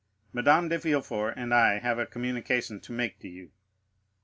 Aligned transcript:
Madame 0.33 0.67
de 0.67 0.79
Villefort 0.79 1.35
and 1.37 1.53
I 1.53 1.77
have 1.77 1.99
a 1.99 2.07
communication 2.07 2.79
to 2.79 2.91
make 2.91 3.19
to 3.19 3.27
you." 3.29 3.51